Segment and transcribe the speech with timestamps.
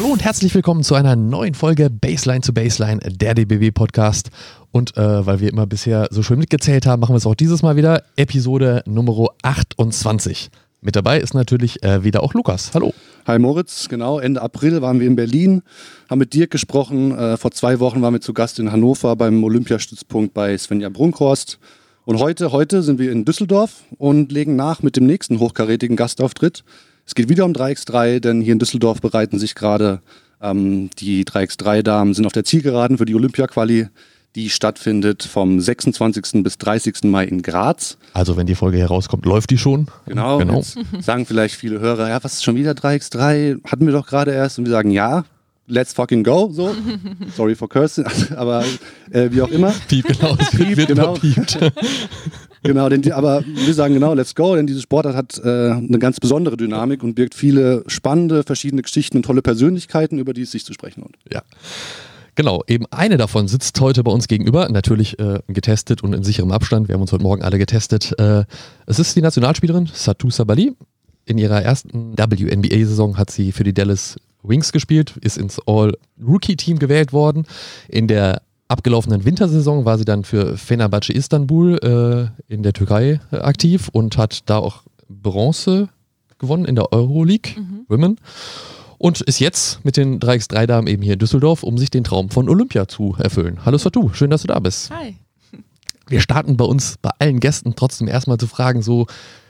[0.00, 4.30] Hallo und herzlich willkommen zu einer neuen Folge Baseline zu Baseline, der DBW Podcast.
[4.70, 7.60] Und äh, weil wir immer bisher so schön mitgezählt haben, machen wir es auch dieses
[7.60, 8.02] Mal wieder.
[8.16, 10.48] Episode Nummer 28.
[10.80, 12.70] Mit dabei ist natürlich äh, wieder auch Lukas.
[12.72, 12.94] Hallo.
[13.26, 14.18] Hi Moritz, genau.
[14.18, 15.60] Ende April waren wir in Berlin,
[16.08, 17.14] haben mit Dirk gesprochen.
[17.14, 21.58] Äh, vor zwei Wochen waren wir zu Gast in Hannover beim Olympiastützpunkt bei Svenja Brunkhorst.
[22.06, 26.64] Und heute, heute sind wir in Düsseldorf und legen nach mit dem nächsten hochkarätigen Gastauftritt.
[27.10, 30.00] Es geht wieder um 3x3, denn hier in Düsseldorf bereiten sich gerade
[30.40, 33.88] ähm, die 3x3-Damen, sind auf der Zielgeraden für die Olympia-Quali
[34.36, 36.44] die stattfindet vom 26.
[36.44, 37.02] bis 30.
[37.02, 37.98] Mai in Graz.
[38.12, 39.88] Also wenn die Folge herauskommt, läuft die schon.
[40.06, 40.38] Genau.
[40.38, 40.62] genau.
[41.00, 43.58] Sagen vielleicht viele Hörer, ja, was ist schon wieder 3x3?
[43.68, 44.60] Hatten wir doch gerade erst.
[44.60, 45.24] Und wir sagen, ja,
[45.66, 46.50] let's fucking go.
[46.52, 46.76] So.
[47.36, 48.64] Sorry for cursing, aber
[49.10, 49.72] äh, wie auch immer.
[49.88, 50.36] Piep, genau.
[50.36, 51.16] Piep, wird genau.
[52.62, 56.20] Genau, denn aber wir sagen genau, let's go, denn diese Sportart hat äh, eine ganz
[56.20, 60.64] besondere Dynamik und birgt viele spannende, verschiedene Geschichten und tolle Persönlichkeiten, über die es sich
[60.64, 61.16] zu sprechen lohnt.
[61.32, 61.42] Ja.
[62.34, 66.52] Genau, eben eine davon sitzt heute bei uns gegenüber, natürlich äh, getestet und in sicherem
[66.52, 66.88] Abstand.
[66.88, 68.18] Wir haben uns heute Morgen alle getestet.
[68.18, 68.44] Äh,
[68.86, 70.72] es ist die Nationalspielerin Satu Sabali.
[71.26, 77.12] In ihrer ersten WNBA-Saison hat sie für die Dallas Wings gespielt, ist ins All-Rookie-Team gewählt
[77.12, 77.46] worden.
[77.88, 81.78] In der abgelaufenen Wintersaison war sie dann für Fenerbahce Istanbul
[82.48, 85.88] äh, in der Türkei äh, aktiv und hat da auch Bronze
[86.38, 87.84] gewonnen in der Euroleague mhm.
[87.88, 88.16] Women
[88.98, 92.48] und ist jetzt mit den 3x3-Damen eben hier in Düsseldorf, um sich den Traum von
[92.48, 93.58] Olympia zu erfüllen.
[93.64, 94.90] Hallo Satu, schön, dass du da bist.
[94.90, 95.16] Hi.
[96.06, 99.06] Wir starten bei uns, bei allen Gästen trotzdem erstmal zu fragen, so,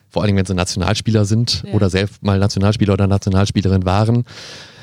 [0.08, 1.74] vor allem wenn sie Nationalspieler sind ja.
[1.74, 4.24] oder selbst mal Nationalspieler oder Nationalspielerin waren,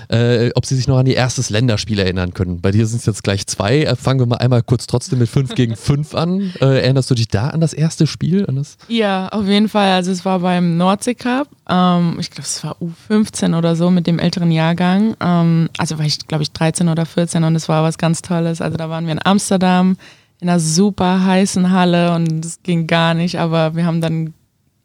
[0.10, 2.62] äh, ob Sie sich noch an die erstes Länderspiel erinnern können.
[2.62, 3.84] Bei dir sind es jetzt gleich zwei.
[3.84, 6.54] Äh, fangen wir mal einmal kurz trotzdem mit 5 gegen 5 an.
[6.62, 8.46] Äh, erinnerst du dich da an das erste Spiel?
[8.48, 8.78] An das?
[8.88, 9.92] Ja, auf jeden Fall.
[9.92, 11.48] Also es war beim Nordsee Cup.
[11.70, 15.16] Ähm, ich glaube, es war U15 oder so mit dem älteren Jahrgang.
[15.20, 18.62] Ähm, also war ich, glaube ich, 13 oder 14 und es war was ganz Tolles.
[18.62, 19.98] Also da waren wir in Amsterdam
[20.40, 24.34] in einer super heißen Halle und es ging gar nicht, aber wir haben dann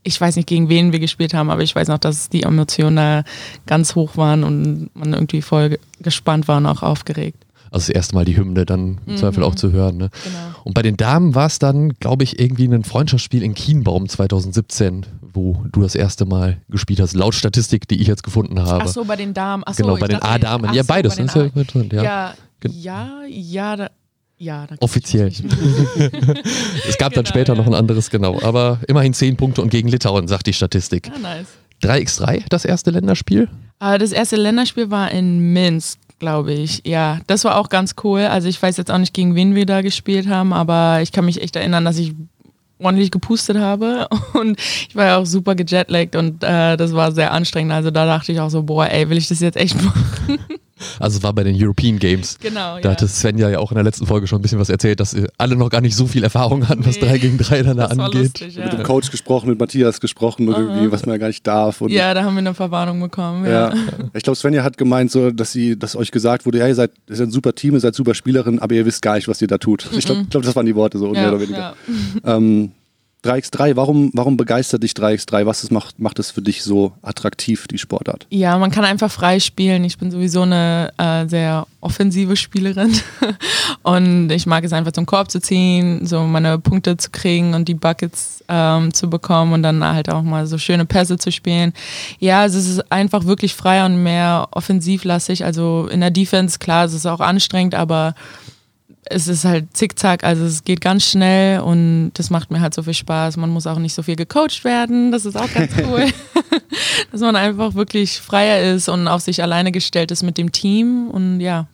[0.05, 2.97] ich weiß nicht, gegen wen wir gespielt haben, aber ich weiß noch, dass die Emotionen
[2.97, 3.25] da
[3.67, 7.45] ganz hoch waren und man irgendwie voll gespannt war und auch aufgeregt.
[7.71, 9.17] Also das erste Mal die Hymne dann im mhm.
[9.17, 9.97] Zweifel auch zu hören.
[9.97, 10.11] Ne?
[10.25, 10.39] Genau.
[10.65, 15.07] Und bei den Damen war es dann, glaube ich, irgendwie ein Freundschaftsspiel in Kienbaum 2017,
[15.33, 18.85] wo du das erste Mal gespielt hast, laut Statistik, die ich jetzt gefunden habe.
[18.85, 19.63] Ach so, bei den Damen.
[19.65, 20.75] Ach so, genau, bei den A-Damen.
[20.75, 21.17] Ja, beides.
[21.17, 21.25] Ja,
[21.91, 22.35] ja,
[22.69, 23.91] ja, ja, da,
[24.43, 25.29] ja, offiziell.
[26.89, 27.59] es gab genau, dann später ja.
[27.59, 28.43] noch ein anderes, genau.
[28.43, 31.11] Aber immerhin 10 Punkte und gegen Litauen, sagt die Statistik.
[31.15, 31.47] Ah, nice.
[31.83, 33.49] 3x3, das erste Länderspiel?
[33.83, 36.83] Uh, das erste Länderspiel war in Minsk, glaube ich.
[36.85, 38.23] Ja, das war auch ganz cool.
[38.23, 41.25] Also ich weiß jetzt auch nicht, gegen wen wir da gespielt haben, aber ich kann
[41.25, 42.13] mich echt erinnern, dass ich
[42.81, 47.33] ordentlich gepustet habe und ich war ja auch super gejetlaggt und äh, das war sehr
[47.33, 47.73] anstrengend.
[47.73, 50.39] Also da dachte ich auch so, boah, ey, will ich das jetzt echt machen?
[50.99, 52.39] Also es war bei den European Games.
[52.41, 52.77] Genau.
[52.77, 52.91] Da ja.
[52.91, 55.57] hatte Svenja ja auch in der letzten Folge schon ein bisschen was erzählt, dass alle
[55.57, 58.15] noch gar nicht so viel Erfahrung hatten, nee, was 3 gegen 3 dann da angeht.
[58.15, 58.65] Lustig, ja.
[58.65, 61.81] Mit dem Coach gesprochen, mit Matthias gesprochen und irgendwie, was man ja gar nicht darf.
[61.81, 63.45] Und ja, da haben wir eine Verwarnung bekommen.
[63.45, 63.71] Ja.
[63.71, 63.75] ja.
[64.15, 66.93] Ich glaube, Svenja hat gemeint, so, dass sie, dass euch gesagt wurde, ja, ihr seid,
[67.09, 69.41] ihr seid ein super Team, ihr seid super Spielerin, aber ihr wisst gar nicht, was
[69.43, 69.89] ihr da tut.
[69.93, 71.75] Ich glaube, glaub, das waren die Worte so, mehr oder weniger.
[72.25, 72.73] Ähm,
[73.25, 75.47] 3x3, warum, warum begeistert dich 3x3?
[75.47, 78.27] Was macht, macht es für dich so attraktiv, die Sportart?
[78.31, 79.85] Ja, man kann einfach frei spielen.
[79.85, 82.93] Ich bin sowieso eine äh, sehr offensive Spielerin
[83.83, 87.69] und ich mag es einfach zum Korb zu ziehen, so meine Punkte zu kriegen und
[87.69, 91.73] die Buckets ähm, zu bekommen und dann halt auch mal so schöne Pässe zu spielen.
[92.19, 95.45] Ja, es ist einfach wirklich frei und mehr offensivlastig.
[95.45, 98.15] Also in der Defense, klar, es ist auch anstrengend, aber
[99.05, 102.83] es ist halt zickzack, also es geht ganz schnell und das macht mir halt so
[102.83, 103.37] viel Spaß.
[103.37, 106.07] Man muss auch nicht so viel gecoacht werden, das ist auch ganz cool.
[107.13, 111.09] Dass man einfach wirklich freier ist und auf sich alleine gestellt ist mit dem Team
[111.11, 111.67] und ja.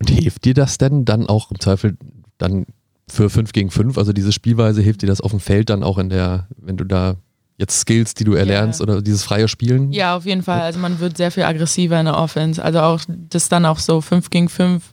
[0.00, 1.96] Und hilft dir das denn dann auch im Zweifel
[2.38, 2.66] dann
[3.10, 5.98] für 5 gegen 5, also diese Spielweise, hilft dir das auf dem Feld dann auch
[5.98, 7.16] in der, wenn du da
[7.56, 8.88] jetzt Skills, die du erlernst yeah.
[8.88, 9.92] oder dieses freie Spielen?
[9.92, 10.60] Ja, auf jeden Fall.
[10.60, 12.62] Also man wird sehr viel aggressiver in der Offense.
[12.62, 14.92] Also auch das dann auch so 5 gegen 5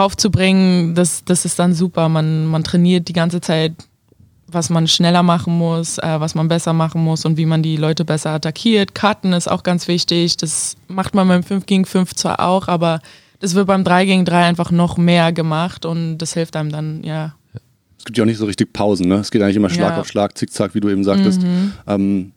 [0.00, 2.08] raufzubringen, das, das ist dann super.
[2.08, 3.72] Man, man trainiert die ganze Zeit,
[4.46, 7.76] was man schneller machen muss, äh, was man besser machen muss und wie man die
[7.76, 8.94] Leute besser attackiert.
[8.94, 10.36] Karten ist auch ganz wichtig.
[10.36, 13.00] Das macht man beim 5 gegen 5 zwar auch, aber
[13.38, 17.02] das wird beim 3 gegen 3 einfach noch mehr gemacht und das hilft einem dann,
[17.04, 17.34] ja.
[17.98, 19.16] Es gibt ja auch nicht so richtig Pausen, ne?
[19.16, 20.00] Es geht eigentlich immer Schlag ja.
[20.00, 21.42] auf Schlag, Zickzack, wie du eben sagtest.
[21.42, 21.72] Mhm.
[21.86, 22.32] Ähm,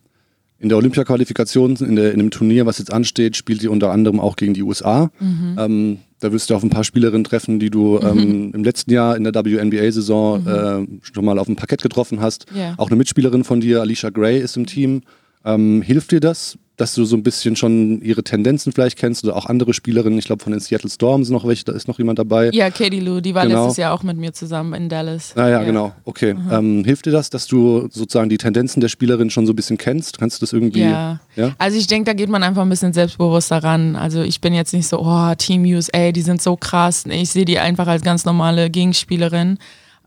[0.60, 4.36] in der Olympia-Qualifikation, in, in dem Turnier, was jetzt ansteht, spielt sie unter anderem auch
[4.36, 5.10] gegen die USA.
[5.20, 5.56] Mhm.
[5.60, 8.08] Ähm, da wirst du auf ein paar Spielerinnen treffen, die du mhm.
[8.08, 11.00] ähm, im letzten Jahr in der WNBA-Saison mhm.
[11.02, 12.46] äh, schon mal auf dem Parkett getroffen hast.
[12.56, 12.76] Yeah.
[12.78, 15.02] Auch eine Mitspielerin von dir, Alicia Gray, ist im Team.
[15.46, 19.38] Ähm, hilft dir das, dass du so ein bisschen schon ihre Tendenzen vielleicht kennst oder
[19.38, 20.20] auch andere Spielerinnen.
[20.20, 22.50] Ich glaube, von den Seattle Storms noch welche, da ist noch jemand dabei.
[22.52, 23.64] Ja, Katie Lou, die war Genau.
[23.64, 25.32] letztes Jahr auch mit mir zusammen in Dallas.
[25.38, 25.94] Ah ja, genau.
[26.04, 26.36] Okay.
[26.52, 29.78] Ähm, hilft dir das, dass du sozusagen die Tendenzen der Spielerin schon so ein bisschen
[29.78, 30.20] kennst?
[30.20, 30.82] Kannst du das irgendwie?
[30.82, 31.22] Ja.
[31.38, 31.54] Ja?
[31.58, 33.96] Also ich denke, da geht man einfach ein bisschen selbstbewusster ran.
[33.96, 37.06] Also ich bin jetzt nicht so, oh, Team USA, die sind so krass.
[37.10, 39.58] Ich sehe die einfach als ganz normale Gegenspielerin.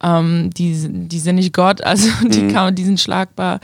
[0.03, 0.77] Ähm, die,
[1.09, 2.53] die sind nicht Gott, also die, Mhm.
[2.53, 3.61] kann, die sind schlagbar.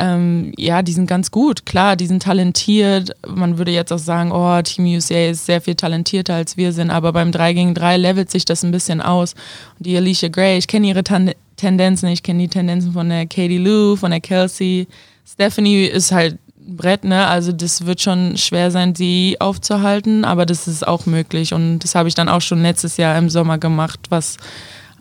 [0.00, 1.66] Ähm, ja, die sind ganz gut.
[1.66, 3.10] Klar, die sind talentiert.
[3.28, 6.90] Man würde jetzt auch sagen, oh, Team USA ist sehr viel talentierter als wir sind,
[6.90, 9.34] aber beim 3 gegen 3 levelt sich das ein bisschen aus.
[9.78, 13.26] Und die Alicia Gray, ich kenne ihre Tan Tendenzen, ich kenne die Tendenzen von der
[13.26, 14.88] Katie Lou, von der Kelsey.
[15.30, 17.26] Stephanie ist halt ein Brett, ne?
[17.26, 21.52] Also das wird schon schwer sein, sie aufzuhalten, aber das ist auch möglich.
[21.52, 24.38] Und das habe ich dann auch schon letztes Jahr im Sommer gemacht, was,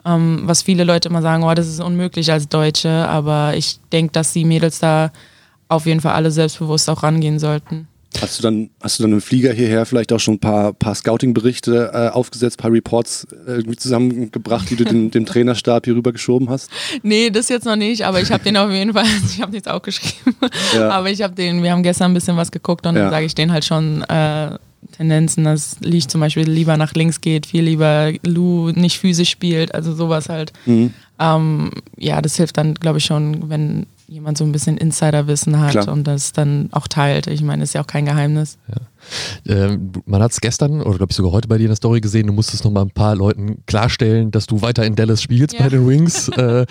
[0.06, 2.90] ähm, was viele Leute immer sagen, oh, das ist unmöglich als Deutsche.
[3.08, 5.12] Aber ich denke, dass die Mädels da
[5.68, 7.88] auf jeden Fall alle selbstbewusst auch rangehen sollten.
[8.20, 10.96] Hast du dann, hast du dann im Flieger hierher vielleicht auch schon ein paar, paar
[10.96, 16.12] Scouting-Berichte äh, aufgesetzt, paar Reports äh, irgendwie zusammengebracht, die du dem, dem Trainerstab hier rüber
[16.12, 16.72] geschoben hast?
[17.04, 19.70] Nee, das jetzt noch nicht, aber ich habe den auf jeden Fall, ich habe jetzt
[19.70, 20.36] auch geschrieben,
[20.74, 20.90] Ja.
[20.90, 23.04] aber ich habe den, wir haben gestern ein bisschen was geguckt und Ja.
[23.04, 24.58] dann sage ich denen halt schon äh,
[25.00, 29.74] Tendenzen, dass Lee zum Beispiel lieber nach links geht, viel lieber Lou nicht physisch spielt,
[29.74, 30.52] also sowas halt.
[30.66, 30.94] Mhm.
[31.18, 35.72] Ähm, ja, das hilft dann, glaube ich, schon, wenn jemand so ein bisschen Insiderwissen hat
[35.72, 35.88] Klar.
[35.88, 37.28] und das dann auch teilt.
[37.28, 38.58] Ich meine, ist ja auch kein Geheimnis.
[39.48, 42.02] Ähm, man hat es gestern oder glaube ich sogar heute bei dir in der Story
[42.02, 45.54] gesehen, du musstest noch mal ein paar Leuten klarstellen, dass du weiter in Dallas spielst
[45.54, 45.64] Ja.
[45.64, 46.28] bei den Wings.
[46.38, 46.66] äh,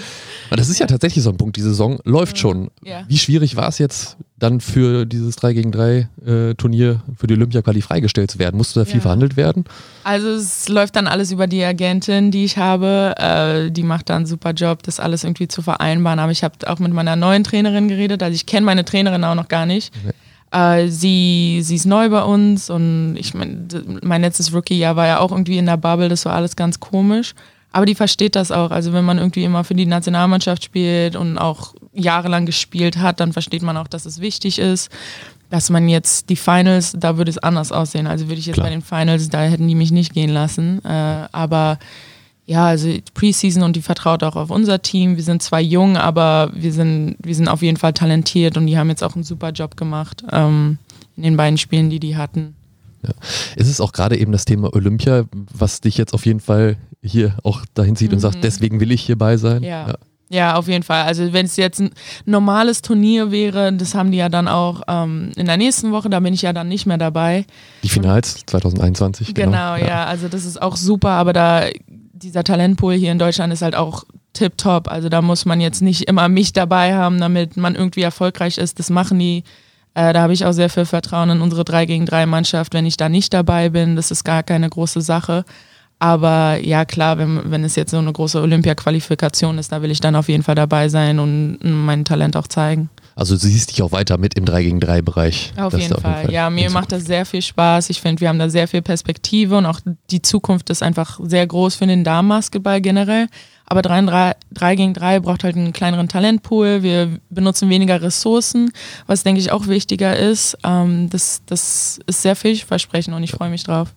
[0.51, 2.71] das ist ja tatsächlich so ein Punkt, die Saison läuft schon.
[2.85, 3.03] Ja.
[3.09, 7.35] Wie schwierig war es jetzt dann für dieses 3 gegen 3 äh, Turnier für die
[7.35, 8.57] Olympia-Quali freigestellt zu werden?
[8.57, 9.01] Musste da viel Ja.
[9.03, 9.65] verhandelt werden?
[10.05, 13.15] Also es läuft dann alles über die Agentin, die ich habe.
[13.19, 16.19] Äh, die macht da einen super Job, das alles irgendwie zu vereinbaren.
[16.21, 18.23] Aber ich habe auch mit meiner neuen Trainerin geredet.
[18.23, 19.93] Also ich kenne meine Trainerin auch noch gar nicht.
[20.51, 23.67] Äh, sie, sie ist neu bei uns und ich meine,
[24.03, 27.35] mein letztes Rookie-Jahr war ja auch irgendwie in der Bubble, das war alles ganz komisch.
[27.71, 28.71] Aber die versteht das auch.
[28.71, 33.33] Also wenn man irgendwie immer für die Nationalmannschaft spielt und auch jahrelang gespielt hat, dann
[33.33, 34.91] versteht man auch, dass es wichtig ist.
[35.51, 38.07] Dass man jetzt die Finals, da würde es anders aussehen.
[38.07, 38.67] Also würde ich jetzt Klar.
[38.67, 40.83] bei den Finals, da hätten die mich nicht gehen lassen.
[40.85, 41.79] Äh, aber
[42.49, 45.17] ja, also Preseason und die vertraut auch auf unser Team.
[45.17, 48.79] Wir sind zwar jung, aber wir sind, wir sind auf jeden Fall talentiert und die
[48.79, 50.79] haben jetzt auch einen super Job gemacht ähm,
[51.19, 52.57] in den beiden Spielen, die die hatten.
[53.55, 57.37] Ist es auch gerade eben das Thema Olympia, was dich jetzt auf jeden Fall hier
[57.43, 59.59] auch dahin zieht und sagt, deswegen will ich hierbei sein?
[59.59, 59.65] Mhm.
[59.65, 59.95] Ja.
[60.31, 61.05] Ja, auf jeden Fall.
[61.05, 61.91] Also wenn es jetzt ein
[62.27, 66.21] normales Turnier wäre, das haben die ja dann auch ähm, in der nächsten Woche, da
[66.21, 67.47] bin ich ja dann nicht mehr dabei.
[67.83, 69.33] Die Finals 2021.
[69.33, 70.05] Genau, ja.
[70.05, 71.65] Also das ist auch super, aber da
[72.19, 74.91] dieser Talentpool hier in Deutschland ist halt auch tipptopp.
[74.91, 78.79] Also da muss man jetzt nicht immer mich dabei haben, damit man irgendwie erfolgreich ist.
[78.79, 79.45] Das machen die.
[79.95, 82.75] Äh, da habe ich auch sehr viel Vertrauen in unsere 3 gegen 3 Mannschaft.
[82.75, 85.45] Wenn ich da nicht dabei bin, das ist gar keine große Sache.
[85.99, 90.01] Aber ja, klar, wenn, wenn es jetzt so eine große Olympia-Qualifikation ist, da will ich
[90.01, 92.89] dann auf jeden Fall dabei sein und mein Talent auch zeigen.
[93.19, 95.53] Also du siehst dich auch weiter mit im 3 gegen 3 Bereich.
[95.57, 96.31] Auf jeden da Fall.
[96.31, 97.91] Ja, in mir macht das sehr viel Spaß.
[97.91, 101.45] Ich finde, wir haben da sehr viel Perspektive und auch die Zukunft ist einfach sehr
[101.45, 103.27] groß für den Damenbasketball generell.
[103.67, 106.85] Aber 3, 3, 3 gegen 3 braucht halt einen kleineren Talentpool.
[106.85, 108.71] Wir benutzen weniger Ressourcen,
[109.09, 110.57] was denke ich auch wichtiger ist.
[110.63, 113.93] Ähm, das, das ist sehr vielversprechend und ich freue mich drauf.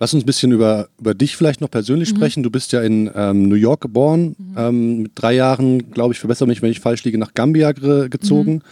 [0.00, 2.44] Lass uns ein bisschen über, über dich vielleicht noch persönlich sprechen.
[2.44, 6.46] Du bist ja in ähm, New York geboren, ähm, mit drei Jahren, glaube ich, verbessere
[6.46, 8.62] mich, wenn ich falsch liege, nach Gambia ge gezogen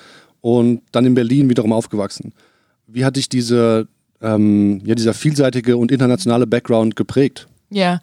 [0.40, 2.32] und dann in Berlin wiederum aufgewachsen.
[2.86, 3.88] Wie hat dich diese,
[4.22, 7.48] ähm, ja, dieser vielseitige und internationale Background geprägt?
[7.70, 8.00] Ja.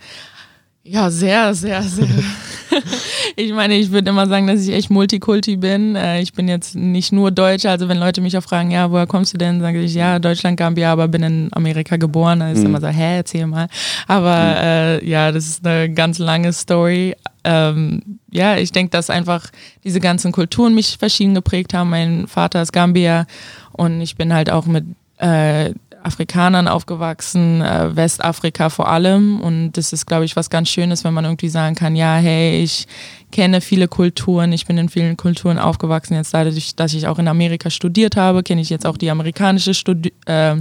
[0.84, 2.08] Ja, sehr, sehr, sehr.
[3.36, 5.96] ich meine, ich würde immer sagen, dass ich echt Multikulti bin.
[5.96, 7.70] Äh, Ich bin jetzt nicht nur Deutsche.
[7.70, 9.62] Also wenn Leute mich auch fragen, ja, woher kommst du denn?
[9.62, 12.40] Sage ich, ja, Deutschland, Gambia, aber bin in Amerika geboren.
[12.40, 13.68] Dann ist immer so, hä, erzähl mal.
[14.08, 17.16] Aber äh, ja, das ist eine ganz lange Story.
[17.44, 19.50] Ähm, ja, ich denke, dass einfach
[19.84, 21.90] diese ganzen Kulturen mich verschieden geprägt haben.
[21.90, 23.28] Mein Vater ist Gambier
[23.74, 24.86] und ich bin halt auch mit
[25.18, 25.74] äh,
[26.06, 29.40] Afrikanern aufgewachsen, äh, Westafrika vor allem.
[29.40, 32.62] Und das ist, glaube ich, was ganz Schönes, wenn man irgendwie sagen kann, ja, hey,
[32.62, 32.88] ich
[33.32, 36.16] kenne viele Kulturen, ich bin in vielen Kulturen aufgewachsen.
[36.16, 39.74] Jetzt dadurch, dass ich auch in Amerika studiert habe, kenne ich jetzt auch die amerikanische
[39.74, 40.56] Studi äh,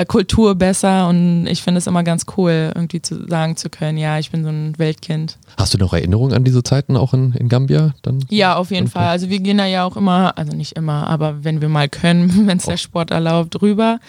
[0.00, 1.08] äh, Kultur besser.
[1.08, 4.42] Und ich finde es immer ganz cool, irgendwie zu sagen zu können, ja, ich bin
[4.42, 5.36] so ein Weltkind.
[5.58, 7.94] Hast du noch Erinnerungen an diese Zeiten auch in, in Gambia?
[8.02, 8.24] Dann?
[8.30, 8.88] Ja, auf jeden.
[8.88, 9.08] Fall.
[9.08, 12.32] Also wir gehen da ja auch immer, also nicht immer, aber wenn wir mal können,
[12.46, 14.00] wenn es der Sport erlaubt, rüber.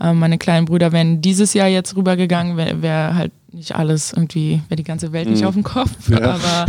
[0.00, 4.60] Äh, meine kleinen Brüder wären dieses Jahr jetzt rübergegangen, wäre wär halt nicht alles irgendwie,
[4.68, 5.46] wäre die ganze Welt nicht Mhm.
[5.48, 5.90] auf dem Kopf.
[6.10, 6.34] Ja.
[6.34, 6.66] Aber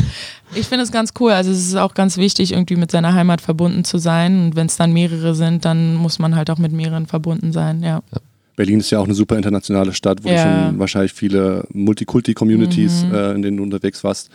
[0.55, 1.31] ich finde es ganz cool.
[1.31, 4.39] Also es ist auch ganz wichtig, irgendwie mit seiner Heimat verbunden zu sein.
[4.45, 7.83] Und wenn es dann mehrere sind, dann muss man halt auch mit mehreren verbunden sein,
[7.83, 8.01] ja.
[8.57, 10.35] Berlin ist ja auch eine super internationale Stadt, wo Ja.
[10.35, 13.13] du schon wahrscheinlich viele Multikulti-Communities, Mhm.
[13.15, 14.29] äh, in denen du unterwegs warst.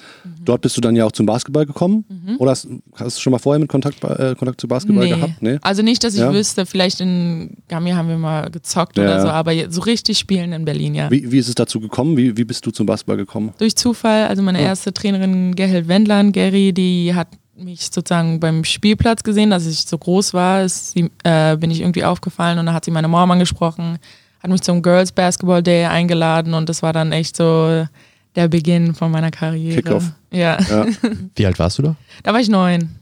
[0.44, 2.04] Dort bist du dann ja auch zum Basketball gekommen.
[2.38, 5.42] Oder hast, hast du schon mal vorher mit Kontakt, äh, Kontakt zu Basketball gehabt?
[5.42, 5.58] Nee.
[5.62, 6.32] Also nicht, dass ich Ja.
[6.32, 9.02] wüsste, vielleicht in Gambia haben wir mal gezockt Ja.
[9.04, 11.10] oder so, aber so richtig spielen in Berlin, ja.
[11.10, 12.16] Wie, wie ist es dazu gekommen?
[12.16, 13.52] Wie, wie bist du zum Basketball gekommen?
[13.58, 19.22] Durch Zufall, also meine erste Trainerin Gerhild Wendland, Gary, die hat mich sozusagen beim Spielplatz
[19.22, 22.72] gesehen, dass ich so groß war, ist sie, äh, bin ich irgendwie aufgefallen und da
[22.72, 23.98] hat sie meine Mom angesprochen,
[24.42, 27.86] hat mich zum Girls Basketball Day eingeladen und das war dann echt so
[28.34, 29.82] der Beginn von meiner Karriere.
[29.82, 30.12] Kickoff.
[30.30, 30.86] Ja, Ja.
[31.36, 31.96] Wie alt warst du da?
[32.22, 32.96] da war ich neun.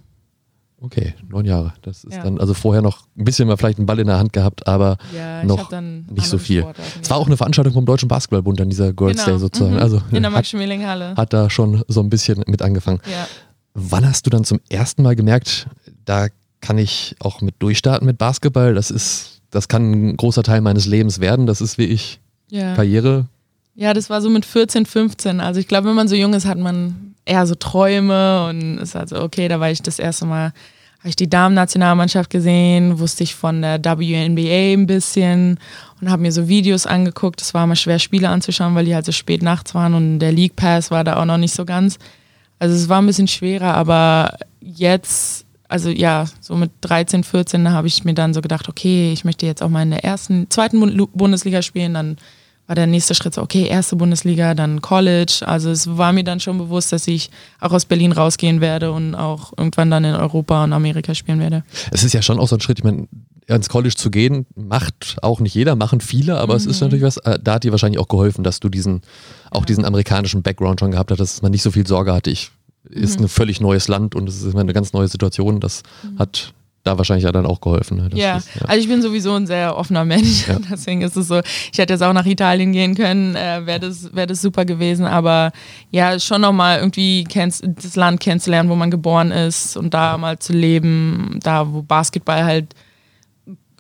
[0.83, 1.75] Okay, neun Jahre.
[1.83, 2.23] Das ist Ja.
[2.23, 4.97] dann, also vorher noch ein bisschen mal vielleicht einen Ball in der Hand gehabt, aber
[5.15, 6.65] Ja, Noch dann nicht so viel.
[7.03, 9.37] Es war auch eine Veranstaltung vom Deutschen Basketballbund an dieser Girls Genau.
[9.37, 9.75] Day sozusagen.
[9.75, 9.81] Mhm.
[9.81, 11.15] Also in der hat, Max-Schmeling-Halle.
[11.17, 12.99] hat da schon so ein bisschen mit angefangen.
[13.11, 13.29] Ja.
[13.75, 15.67] Wann hast du dann zum ersten Mal gemerkt,
[16.05, 16.29] da
[16.61, 18.75] kann ich auch mit durchstarten mit Basketball?
[18.75, 21.47] Das ist, das kann ein großer Teil meines Lebens werden.
[21.47, 22.75] Das ist wie ich Ja.
[22.75, 23.27] Karriere.
[23.77, 25.41] Ja, das war so mit 14, 15.
[25.41, 28.95] Also ich glaube, wenn man so jung ist, hat man eher so Träume und ist
[28.95, 30.53] halt so, okay, da war ich das erste Mal,
[30.99, 35.59] habe ich die Damen-Nationalmannschaft gesehen, wusste ich von der WNBA ein bisschen
[36.01, 37.41] und habe mir so Videos angeguckt.
[37.41, 40.33] Es war immer schwer, Spiele anzuschauen, weil die halt so spät nachts waren und der
[40.33, 41.99] League Pass war da auch noch nicht so ganz.
[42.61, 47.89] Also es war ein bisschen schwerer, aber jetzt, also ja, so mit 13, 14 habe
[47.89, 50.79] ich mir dann so gedacht, okay, ich möchte jetzt auch mal in der ersten, zweiten
[50.79, 52.19] Bund- Bundesliga spielen, dann
[52.67, 55.43] war der nächste Schritt so, okay, erste Bundesliga, dann College.
[55.45, 59.17] Also es war mir dann schon bewusst, dass ich auch aus Berlin rausgehen werde und
[59.17, 61.65] auch irgendwann dann in Europa und Amerika spielen werde.
[61.91, 63.09] Es ist ja schon auch so ein Schritt, ich meine,
[63.57, 66.71] ins College zu gehen, macht auch nicht jeder, machen viele, aber es Mhm.
[66.71, 69.03] ist natürlich was, äh, da hat dir wahrscheinlich auch geholfen, dass du diesen,
[69.51, 72.31] auch diesen amerikanischen Background schon gehabt hast, dass man nicht so viel Sorge hatte.
[72.31, 72.51] Ich,
[72.89, 73.27] ist Mhm.
[73.27, 75.61] ein völlig neues Land und es ist immer eine ganz neue Situation.
[75.61, 75.83] Das
[76.19, 76.53] hat
[76.83, 77.99] da wahrscheinlich ja dann auch geholfen.
[77.99, 78.09] ne?
[78.15, 78.39] Ja.
[78.39, 78.63] ist, ja.
[78.67, 80.49] also ich bin sowieso ein sehr offener Mensch.
[80.49, 80.59] Ja.
[80.71, 81.41] Deswegen ist es so,
[81.73, 85.05] ich hätte jetzt auch nach Italien gehen können, äh, wäre das, wär das super gewesen.
[85.05, 85.53] Aber
[85.91, 90.39] ja, schon nochmal irgendwie kennst, das Land kennenzulernen, wo man geboren ist und da mal
[90.39, 92.75] zu leben, da wo Basketball halt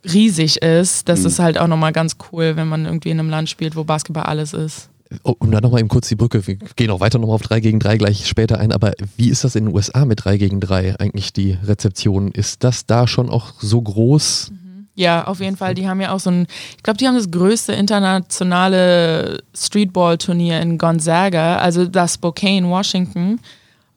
[0.04, 1.26] riesig ist, das Mhm.
[1.26, 4.24] ist halt auch nochmal ganz cool, wenn man irgendwie in einem Land spielt, wo Basketball
[4.24, 4.88] alles ist.
[5.24, 6.46] Oh, und dann nochmal eben kurz die Brücke.
[6.46, 8.70] Wir gehen auch weiter nochmal auf 3 gegen 3 gleich später ein.
[8.70, 12.30] Aber wie ist das in den USA mit 3 gegen 3 eigentlich die Rezeption?
[12.30, 14.52] Ist das da schon auch so groß?
[14.94, 15.74] Ja, auf jeden Fall.
[15.74, 20.78] Die haben ja auch so ein, ich glaube, die haben das größte internationale Streetball-Turnier in
[20.78, 23.40] Gonzaga, also das Spokane, Washington,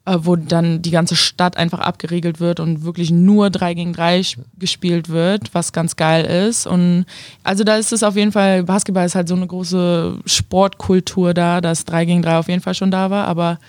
[0.06, 4.20] äh, wo dann die ganze Stadt einfach abgeriegelt wird und wirklich nur 3 gegen 3
[4.20, 6.68] sch- gespielt wird, was ganz geil ist.
[6.68, 7.06] Und
[7.44, 11.62] also da ist es auf jeden Fall, Basketball ist halt so eine große Sportkultur da,
[11.62, 13.60] dass 3 gegen 3 auf jeden Fall schon da war, aber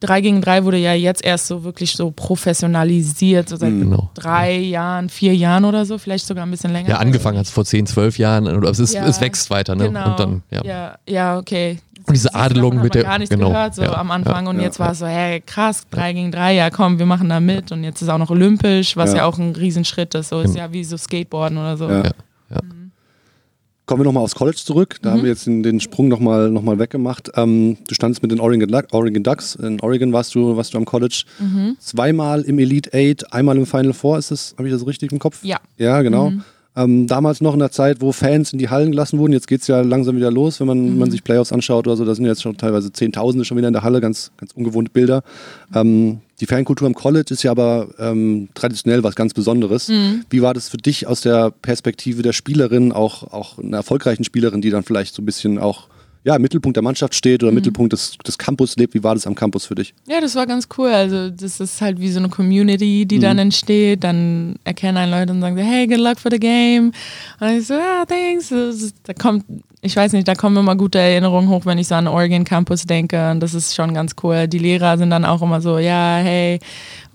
[0.00, 4.10] 3 gegen 3 wurde ja jetzt erst so wirklich so professionalisiert, so seit Genau.
[4.14, 6.88] drei Jahren, vier Jahren oder so, vielleicht sogar ein bisschen länger.
[6.90, 8.46] Ja, angefangen hat es vor 10, 12 Jahren.
[8.64, 9.74] Es, ist, Ja, es wächst weiter.
[9.76, 9.86] Ne?
[9.86, 10.16] Genau.
[10.16, 10.64] Dann, ja.
[10.64, 10.98] ja.
[11.08, 11.78] ja, okay.
[12.06, 14.62] Und diese Adelung mit der- gar nichts genau, gehört so ja, am Anfang und ja,
[14.64, 17.70] jetzt war es so, hey, krass, 3 gegen 3, ja komm, wir machen da mit
[17.72, 19.18] und jetzt ist auch noch olympisch, was Ja.
[19.18, 20.66] ja, auch ein Riesenschritt ist, so ist Genau.
[20.66, 21.88] ja wie so Skateboarden oder so.
[21.88, 22.02] Ja.
[22.02, 22.10] Ja,
[22.50, 22.60] ja.
[23.84, 24.98] Kommen wir nochmal aufs College zurück.
[25.02, 27.30] Da haben wir jetzt den, den Sprung nochmal noch mal weggemacht.
[27.34, 29.56] Ähm, du standest mit den Oregon, Oregon Ducks.
[29.56, 31.24] In Oregon warst du, warst du am College.
[31.80, 34.18] Zweimal im Elite Eight, einmal im Final Four.
[34.18, 35.42] Ist das, habe ich das richtig im Kopf?
[35.42, 35.58] Ja.
[35.78, 36.32] Ja, genau.
[36.74, 39.32] Ähm, damals noch in der Zeit, wo Fans in die Hallen gelassen wurden.
[39.32, 42.04] Jetzt geht es ja langsam wieder los, wenn man, man sich Playoffs anschaut oder so.
[42.04, 45.22] Da sind jetzt schon teilweise Zehntausende schon wieder in der Halle, ganz, ganz ungewohnte Bilder.
[45.74, 49.88] Ähm, die Fankultur im College ist ja aber ähm, traditionell was ganz Besonderes.
[50.30, 54.62] Wie war das für dich aus der Perspektive der Spielerin, auch, auch einer erfolgreichen Spielerin,
[54.62, 55.88] die dann vielleicht so ein bisschen auch
[56.24, 58.94] ja, im Mittelpunkt der Mannschaft steht oder im Mittelpunkt des, des Campus lebt?
[58.94, 59.92] Wie war das am Campus für dich?
[60.06, 60.88] Ja, das war ganz cool.
[60.88, 64.04] Also das ist halt wie so eine Community, die dann entsteht.
[64.04, 66.92] Dann erkennen einen Leute und sagen so, hey, good luck for the game.
[67.40, 68.54] Und ich so, ah, thanks.
[69.02, 69.44] Da kommt,
[69.80, 72.84] ich weiß nicht, da kommen immer gute Erinnerungen hoch, wenn ich so an Oregon Campus
[72.84, 73.32] denke.
[73.32, 74.46] Und das ist schon ganz cool.
[74.46, 76.60] Die Lehrer sind dann auch immer so, ja, hey,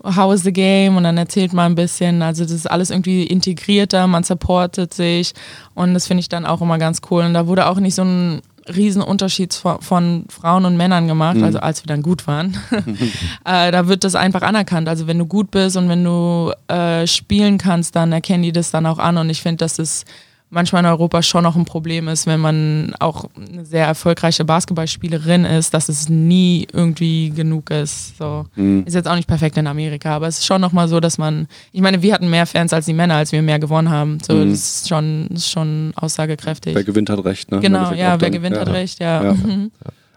[0.04, 0.98] how is the game?
[0.98, 2.20] Und dann erzählt man ein bisschen.
[2.20, 5.32] Also das ist alles irgendwie integrierter, man supportet sich.
[5.74, 7.24] Und das finde ich dann auch immer ganz cool.
[7.24, 8.42] Und da wurde auch nicht so ein
[8.74, 12.56] Riesenunterschied von, von Frauen und Männern gemacht, also als wir dann gut waren.
[13.44, 14.88] äh, da wird das einfach anerkannt.
[14.88, 18.70] Also wenn du gut bist und wenn du äh, spielen kannst, dann erkennen die das
[18.70, 19.16] dann auch an.
[19.18, 20.06] Und ich finde, das ist
[20.50, 25.44] manchmal in Europa schon noch ein Problem ist, wenn man auch eine sehr erfolgreiche Basketballspielerin
[25.44, 28.16] ist, dass es nie irgendwie genug ist.
[28.18, 28.46] So.
[28.54, 28.84] Mhm.
[28.86, 31.48] Ist jetzt auch nicht perfekt in Amerika, aber es ist schon nochmal so, dass man,
[31.72, 34.18] ich meine, wir hatten mehr Fans als die Männer, als wir mehr gewonnen haben.
[34.26, 34.50] So, mhm.
[34.50, 36.74] Das ist schon, ist schon aussagekräftig.
[36.74, 37.60] Wer gewinnt hat recht, ne?
[37.60, 38.62] Genau, ja, wer gewinnt ja.
[38.62, 39.22] hat recht, ja.
[39.24, 39.36] ja.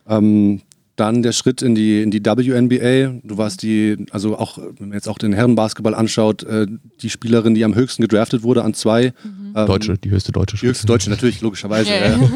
[0.09, 0.61] Ähm,
[0.95, 3.19] dann der Schritt in die, in die WNBA.
[3.23, 6.67] Du warst die, also auch, wenn man jetzt auch den Herrenbasketball anschaut, äh,
[7.01, 9.13] die Spielerin, die am höchsten gedraftet wurde an zwei.
[9.23, 9.53] Mhm.
[9.55, 11.89] Ähm, Deutsche, die höchste deutsche Die höchste deutsche, natürlich, logischerweise.
[11.89, 12.17] Yeah.
[12.17, 12.29] Ja.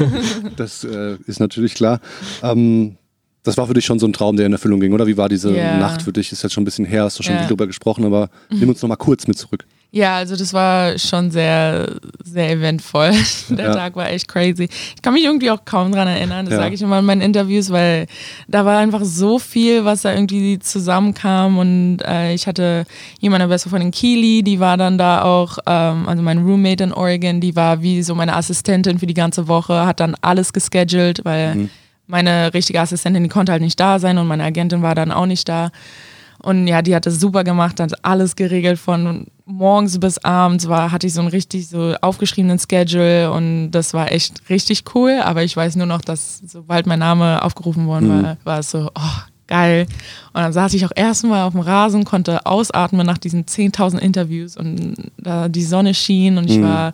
[0.56, 2.00] Das äh, ist natürlich klar.
[2.42, 2.98] Ähm,
[3.44, 5.06] das war für dich schon so ein Traum, der in Erfüllung ging, oder?
[5.06, 5.78] Wie war diese yeah.
[5.78, 6.32] Nacht für dich?
[6.32, 7.44] Ist jetzt schon ein bisschen her, hast du schon yeah.
[7.44, 9.66] viel drüber gesprochen, aber nimm uns noch mal kurz mit zurück.
[9.96, 11.88] Ja, also das war schon sehr,
[12.22, 13.12] sehr eventvoll.
[13.50, 13.74] Der ja.
[13.74, 14.68] Tag war echt crazy.
[14.94, 16.60] Ich kann mich irgendwie auch kaum dran erinnern, das ja.
[16.60, 18.08] sage ich immer in meinen Interviews, weil
[18.50, 22.86] da war einfach so viel, was da irgendwie zusammenkam und äh, ich hatte
[23.22, 26.92] jemanden besser von den Keely, die war dann da auch, ähm, also mein Roommate in
[26.92, 31.24] Oregon, die war wie so meine Assistentin für die ganze Woche, hat dann alles gescheduled,
[31.24, 31.70] weil mhm.
[32.08, 35.26] meine richtige Assistentin, die konnte halt nicht da sein und meine Agentin war dann auch
[35.26, 35.72] nicht da.
[36.40, 40.92] Und ja, die hat das super gemacht, hat alles geregelt von morgens bis abends war,
[40.92, 45.22] hatte ich so einen richtig so aufgeschriebenen Schedule und das war echt richtig cool.
[45.24, 48.38] Aber ich weiß nur noch, dass sobald mein Name aufgerufen worden war, mhm.
[48.44, 49.88] war es so, oh, geil.
[50.34, 54.58] Und dann saß ich auch erstmal auf dem Rasen, konnte ausatmen nach diesen 10.000 Interviews
[54.58, 56.64] und da die Sonne schien und ich mhm.
[56.64, 56.94] war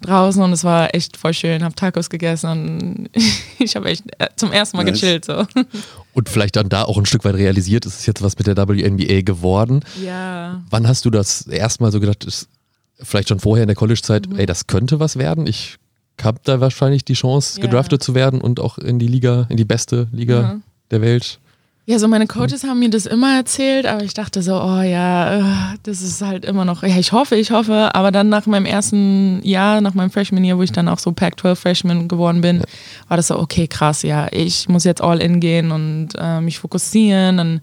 [0.00, 3.10] draußen und es war echt voll schön, habe Tacos gegessen und
[3.58, 5.00] ich habe echt äh, zum ersten Mal nice.
[5.00, 5.24] gechillt.
[5.24, 5.44] So.
[6.12, 8.56] Und vielleicht dann da auch ein Stück weit realisiert, ist es jetzt was mit der
[8.56, 9.84] WNBA geworden.
[10.04, 10.60] Ja.
[10.68, 12.48] Wann hast du das erstmal so gedacht, ist
[13.00, 14.38] vielleicht schon vorher in der College-Zeit, mhm.
[14.40, 15.46] ey, das könnte was werden?
[15.46, 15.76] Ich
[16.20, 18.06] habe da wahrscheinlich die Chance, gedraftet ja.
[18.06, 20.62] zu werden und auch in die Liga, in die beste Liga mhm.
[20.90, 21.38] der Welt
[21.90, 25.38] ja, so meine Coaches haben mir das immer erzählt, aber ich dachte so, oh ja,
[25.38, 28.64] äh, das ist halt immer noch, ja, ich hoffe, ich hoffe, aber dann nach meinem
[28.64, 32.62] ersten Jahr, nach meinem Freshman Year, wo ich dann auch so Pac-12 Freshman geworden bin,
[33.08, 36.60] war das so, okay, krass, ja, ich muss jetzt all in gehen und äh, mich
[36.60, 37.60] fokussieren, dann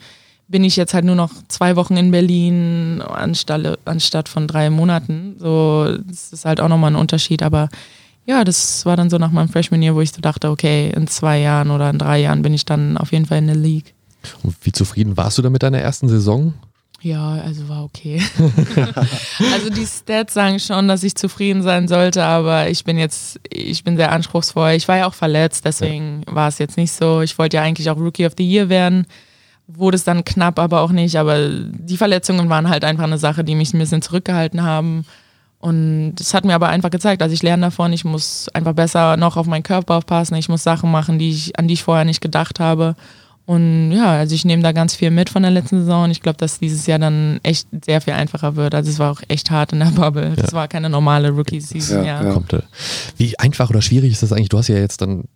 [0.49, 5.37] bin ich jetzt halt nur noch zwei Wochen in Berlin anstatt, anstatt von drei Monaten,
[5.39, 7.69] so, das ist halt auch nochmal ein Unterschied, aber
[8.25, 11.07] ja, das war dann so nach meinem Freshman Year, wo ich so dachte, okay, in
[11.07, 13.93] zwei Jahren oder in drei Jahren bin ich dann auf jeden Fall in der League.
[14.43, 16.53] Und wie zufrieden warst du da mit deiner ersten Saison?
[17.01, 18.21] Ja, also war okay.
[19.53, 23.83] also die Stats sagen schon, dass ich zufrieden sein sollte, aber ich bin jetzt, ich
[23.83, 24.71] bin sehr anspruchsvoll.
[24.71, 26.35] Ich war ja auch verletzt, deswegen ja.
[26.35, 27.21] war es jetzt nicht so.
[27.21, 29.05] Ich wollte ja eigentlich auch Rookie of the Year werden.
[29.67, 31.17] Wurde es dann knapp, aber auch nicht.
[31.17, 35.05] Aber die Verletzungen waren halt einfach eine Sache, die mich ein bisschen zurückgehalten haben.
[35.59, 39.17] Und es hat mir aber einfach gezeigt, also ich lerne davon, ich muss einfach besser
[39.17, 42.05] noch auf meinen Körper aufpassen, ich muss Sachen machen, die ich, an die ich vorher
[42.05, 42.95] nicht gedacht habe.
[43.47, 46.37] Und ja, also ich nehme da ganz viel mit von der letzten Saison ich glaube,
[46.37, 48.75] dass dieses Jahr dann echt sehr viel einfacher wird.
[48.75, 50.33] Also es war auch echt hart in der Bubble.
[50.35, 52.21] Das war keine normale Rookie-Season, ja.
[52.23, 52.33] ja.
[52.33, 52.61] Kommt, äh,
[53.15, 54.49] wie einfach oder schwierig ist das eigentlich?
[54.49, 55.29] Du hast ja jetzt dann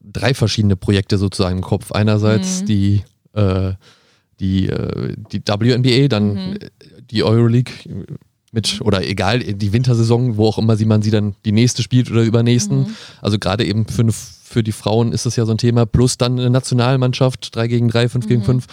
[0.00, 1.92] drei verschiedene Projekte sozusagen im Kopf.
[1.92, 2.66] Einerseits mhm.
[2.66, 3.02] die,
[3.34, 3.74] äh,
[4.40, 6.58] die, äh, die WNBA, dann mhm.
[7.12, 7.72] die Euroleague
[8.50, 12.10] mit, oder egal, die Wintersaison, wo auch immer sie man sie dann die nächste spielt
[12.10, 12.80] oder übernächsten.
[12.80, 12.96] Mhm.
[13.20, 14.16] Also gerade eben fünf
[14.52, 17.88] für die Frauen ist das ja so ein Thema, plus dann eine Nationalmannschaft, 3 gegen
[17.88, 18.28] 3, 5 mhm.
[18.28, 18.66] gegen 5.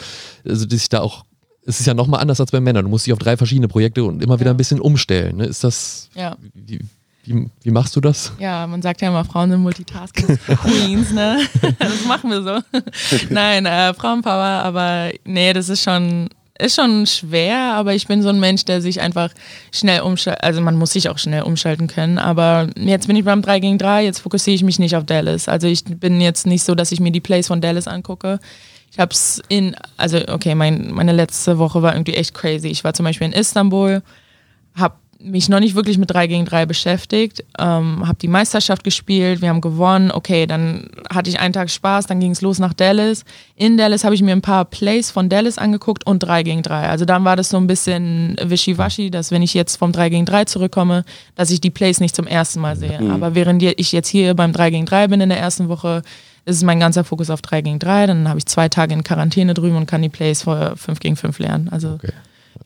[0.46, 1.26] Also dass ich da auch,
[1.66, 2.84] es ist ja nochmal anders als bei Männern.
[2.84, 4.40] Du musst dich auf drei verschiedene Projekte und immer ja.
[4.42, 5.38] wieder ein bisschen umstellen.
[5.38, 5.46] Ne?
[5.46, 6.36] Ist das, ja.
[6.54, 6.80] wie,
[7.24, 8.34] wie, wie, machst du das?
[8.40, 11.40] Ja, man sagt ja immer, Frauen sind Multitasking Queens, ne?
[11.80, 12.80] das machen wir so.
[13.30, 16.30] Nein, äh, Frauenpower, aber nee, das ist schon,
[16.60, 19.32] ist schon schwer, aber ich bin so ein Mensch, der sich einfach
[19.74, 20.44] schnell umschaltet.
[20.44, 22.18] Also man muss sich auch schnell umschalten können.
[22.18, 25.48] Aber jetzt bin ich beim 3 gegen 3, jetzt fokussiere ich mich nicht auf Dallas.
[25.48, 28.40] Also ich bin jetzt nicht so, dass ich mir die Plays von Dallas angucke.
[28.92, 32.68] Ich habe es in, also okay, mein, meine letzte Woche war irgendwie echt crazy.
[32.68, 34.02] Ich war zum Beispiel in Istanbul,
[34.76, 39.42] habe mich noch nicht wirklich mit 3 gegen 3 beschäftigt, ähm, habe die Meisterschaft gespielt,
[39.42, 42.74] wir haben gewonnen, okay, dann hatte ich einen Tag Spaß, dann ging es los nach
[42.74, 43.26] Dallas.
[43.56, 46.88] In Dallas habe ich mir ein paar Plays von Dallas angeguckt und 3 gegen 3.
[46.88, 50.26] Also dann war das so ein bisschen wischiwaschi, dass wenn ich jetzt vom 3 gegen
[50.26, 51.04] 3 zurückkomme,
[51.36, 53.02] dass ich die Plays nicht zum ersten Mal sehe.
[53.02, 53.12] Mhm.
[53.12, 56.02] Aber während ich jetzt hier beim 3 gegen 3 bin in der ersten Woche,
[56.46, 58.08] ist mein ganzer Fokus auf 3 gegen 3.
[58.08, 61.18] Dann habe ich zwei Tage in Quarantäne drüben und kann die Plays vor 5 gegen
[61.18, 61.68] 5 lernen.
[61.70, 62.14] Also okay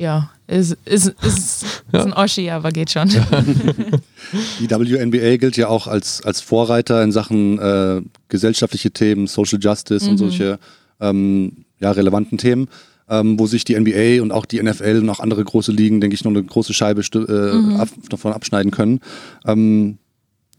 [0.03, 3.09] ja, ist, ist, ist, ist ein Oschi, aber geht schon.
[4.59, 10.05] Die WNBA gilt ja auch als, als Vorreiter in Sachen äh, gesellschaftliche Themen, Social Justice
[10.05, 10.11] mhm.
[10.11, 10.59] und solche
[10.99, 12.67] ähm, ja, relevanten Themen,
[13.09, 16.15] ähm, wo sich die NBA und auch die NFL und auch andere große Ligen, denke
[16.15, 17.75] ich, noch eine große Scheibe äh, mhm.
[17.77, 18.99] ab, davon abschneiden können.
[19.45, 19.97] Ähm,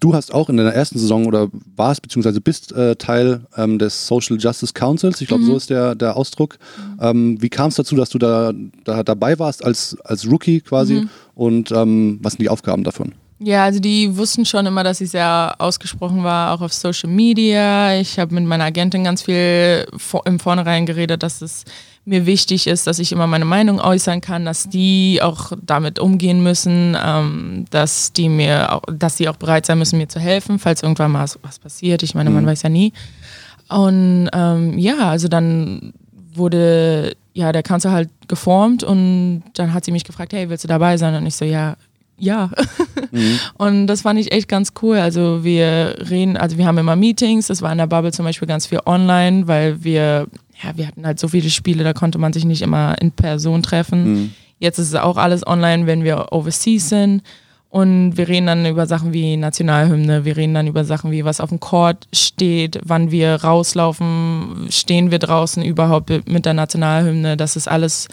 [0.05, 4.07] Du hast auch in deiner ersten Saison oder warst beziehungsweise bist äh, Teil ähm, des
[4.07, 5.23] Social Justice Councils.
[5.23, 5.47] Ich glaube, mhm.
[5.47, 6.59] so ist der, der Ausdruck.
[7.01, 8.53] Ähm, wie kam es dazu, dass du da,
[8.85, 10.97] da dabei warst als, als Rookie quasi?
[10.97, 11.11] Mhm.
[11.35, 13.15] Und ähm, was sind die Aufgaben davon?
[13.39, 17.99] Ja, also die wussten schon immer, dass ich sehr ausgesprochen war, auch auf Social Media.
[17.99, 19.87] Ich habe mit meiner Agentin ganz viel
[20.27, 21.65] im Vornherein geredet, dass es
[22.05, 26.43] mir wichtig ist, dass ich immer meine Meinung äußern kann, dass die auch damit umgehen
[26.43, 30.59] müssen, ähm, dass die mir auch, dass sie auch bereit sein müssen, mir zu helfen,
[30.59, 32.03] falls irgendwann mal was passiert.
[32.03, 32.37] Ich meine, mhm.
[32.37, 32.93] man weiß ja nie.
[33.69, 35.95] Und ähm, ja, also dann
[36.35, 40.69] wurde ja der Kanzler halt geformt und dann hat sie mich gefragt, hey, willst du
[40.69, 41.15] dabei sein?
[41.15, 41.77] Und ich so, ja,
[42.19, 42.51] ja.
[43.11, 43.39] Mhm.
[43.59, 44.99] Und das fand ich echt ganz cool.
[44.99, 48.47] Also wir reden, also wir haben immer Meetings, das war in der Bubble zum Beispiel
[48.47, 50.29] ganz viel online, weil wir
[50.65, 53.63] ja, wir hatten halt so viele Spiele, da konnte man sich nicht immer in Person
[53.63, 54.13] treffen.
[54.13, 54.31] Mhm.
[54.59, 57.23] Jetzt ist es auch alles online, wenn wir overseas sind.
[57.69, 61.41] Und wir reden dann über Sachen wie Nationalhymne, wir reden dann über Sachen wie, was
[61.41, 67.37] auf dem Court steht, wann wir rauslaufen, stehen wir draußen überhaupt mit der Nationalhymne.
[67.37, 68.07] Das ist alles,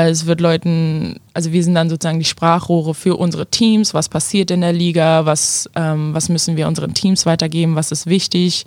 [0.00, 4.50] es wird Leuten, also wir sind dann sozusagen die Sprachrohre für unsere Teams, was passiert
[4.50, 8.64] in der Liga, was, ähm, was müssen wir unseren Teams weitergeben, was ist wichtig?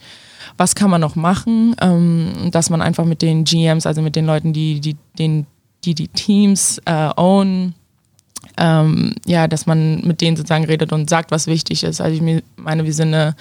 [0.58, 4.28] Was kann man noch machen, ähm, dass man einfach mit den GMs, also mit den
[4.28, 5.48] Leuten, die die, den,
[5.84, 7.74] die, die Teams äh, own,
[8.58, 12.02] ähm, ja, dass man mit denen sozusagen redet und sagt, was wichtig ist.
[12.02, 13.36] Also ich meine, wir sind eine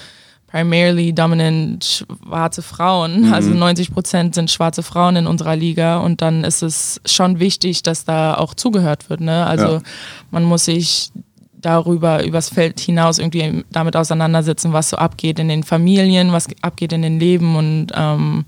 [0.54, 3.34] primarily dominant schwarze Frauen, mhm.
[3.34, 7.82] also 90 Prozent sind schwarze Frauen in unserer Liga und dann ist es schon wichtig,
[7.82, 9.20] dass da auch zugehört wird.
[9.20, 9.44] Ne?
[9.46, 9.80] Also ja.
[10.30, 11.10] man muss sich
[11.54, 16.92] darüber, übers Feld hinaus irgendwie damit auseinandersetzen, was so abgeht in den Familien, was abgeht
[16.92, 18.44] in den Leben und ähm,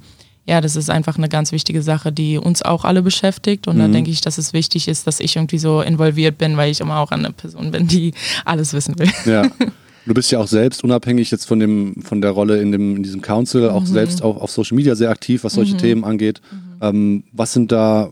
[0.48, 3.66] ja, das ist einfach eine ganz wichtige Sache, die uns auch alle beschäftigt.
[3.66, 3.80] Und mhm.
[3.80, 6.78] da denke ich, dass es wichtig ist, dass ich irgendwie so involviert bin, weil ich
[6.78, 8.14] immer auch eine Person bin, die
[8.44, 9.10] alles wissen will.
[9.24, 9.50] Ja.
[10.06, 13.02] Du bist ja auch selbst unabhängig jetzt von dem von der Rolle in dem in
[13.02, 13.86] diesem Council, auch mhm.
[13.86, 15.78] selbst auch auf Social Media sehr aktiv, was solche mhm.
[15.78, 16.40] Themen angeht.
[16.50, 16.78] Mhm.
[16.80, 18.10] Ähm, was sind da,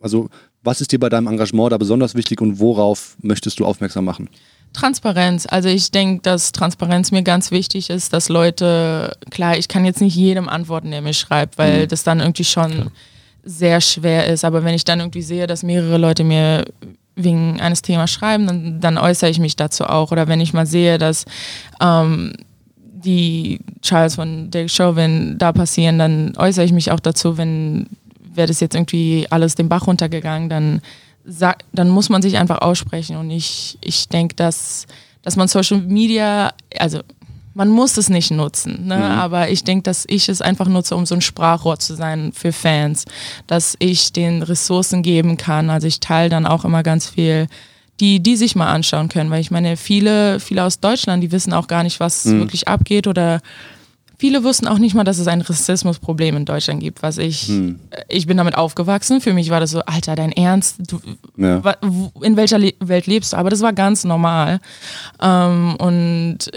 [0.00, 0.28] also
[0.64, 4.28] was ist dir bei deinem Engagement da besonders wichtig und worauf möchtest du aufmerksam machen?
[4.72, 5.46] Transparenz.
[5.48, 10.00] Also ich denke, dass Transparenz mir ganz wichtig ist, dass Leute, klar, ich kann jetzt
[10.00, 11.88] nicht jedem antworten, der mir schreibt, weil mhm.
[11.88, 12.92] das dann irgendwie schon klar.
[13.44, 14.44] sehr schwer ist.
[14.44, 16.64] Aber wenn ich dann irgendwie sehe, dass mehrere Leute mir
[17.16, 20.12] wegen eines Themas schreiben, dann, dann äußere ich mich dazu auch.
[20.12, 21.24] Oder wenn ich mal sehe, dass
[21.80, 22.34] ähm,
[22.78, 27.86] die Trials von Derek Chauvin da passieren, dann äußere ich mich auch dazu, wenn
[28.36, 30.82] wäre das jetzt irgendwie alles den Bach runtergegangen, dann,
[31.72, 33.16] dann muss man sich einfach aussprechen.
[33.16, 34.86] Und ich, ich denke, dass,
[35.22, 37.00] dass man Social Media, also
[37.56, 38.96] man muss es nicht nutzen, ne?
[38.96, 39.02] Mhm.
[39.02, 42.52] aber ich denke, dass ich es einfach nutze, um so ein Sprachrohr zu sein für
[42.52, 43.06] Fans,
[43.46, 45.70] dass ich den Ressourcen geben kann.
[45.70, 47.46] Also ich teile dann auch immer ganz viel,
[47.98, 51.54] die, die sich mal anschauen können, weil ich meine, viele, viele aus Deutschland, die wissen
[51.54, 52.40] auch gar nicht, was mhm.
[52.40, 53.40] wirklich abgeht oder
[54.18, 57.78] Viele wussten auch nicht mal, dass es ein Rassismusproblem in Deutschland gibt, was ich, hm.
[58.08, 59.20] ich bin damit aufgewachsen.
[59.20, 61.00] Für mich war das so, Alter, dein Ernst, du,
[61.36, 61.60] ja.
[62.22, 63.36] in welcher Le Welt lebst du?
[63.36, 64.60] Aber das war ganz normal.
[65.20, 66.50] Ähm, und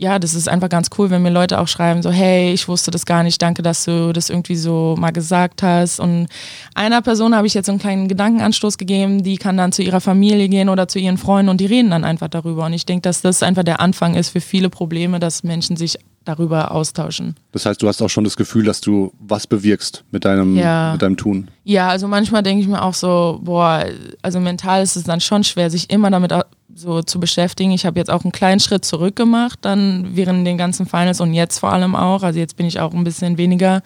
[0.00, 2.90] ja, das ist einfach ganz cool, wenn mir Leute auch schreiben, so, hey, ich wusste
[2.90, 6.00] das gar nicht, danke, dass du das irgendwie so mal gesagt hast.
[6.00, 6.26] Und
[6.74, 10.00] einer Person habe ich jetzt so einen kleinen Gedankenanstoß gegeben, die kann dann zu ihrer
[10.00, 12.64] Familie gehen oder zu ihren Freunden und die reden dann einfach darüber.
[12.64, 15.98] Und ich denke, dass das einfach der Anfang ist für viele Probleme, dass Menschen sich
[16.24, 17.36] darüber austauschen.
[17.52, 20.92] Das heißt, du hast auch schon das Gefühl, dass du was bewirkst mit deinem, ja.
[20.92, 21.48] mit deinem Tun.
[21.64, 23.84] Ja, also manchmal denke ich mir auch so, boah,
[24.22, 26.32] also mental ist es dann schon schwer, sich immer damit
[26.80, 27.72] so zu beschäftigen.
[27.72, 31.34] Ich habe jetzt auch einen kleinen Schritt zurück gemacht, dann während den ganzen Finals und
[31.34, 32.22] jetzt vor allem auch.
[32.22, 33.82] Also jetzt bin ich auch ein bisschen weniger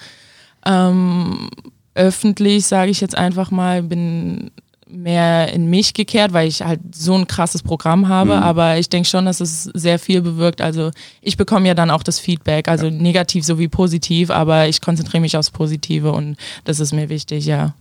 [0.65, 1.51] ähm,
[1.95, 4.51] öffentlich, sage ich jetzt einfach mal, bin
[4.87, 8.37] mehr in mich gekehrt, weil ich halt so ein krasses Programm habe.
[8.37, 8.43] Mhm.
[8.43, 10.61] Aber ich denke schon, dass es sehr viel bewirkt.
[10.61, 12.93] Also ich bekomme ja dann auch das Feedback, also ja.
[12.93, 17.75] negativ sowie positiv, aber ich konzentriere mich aufs Positive und das ist mir wichtig, ja.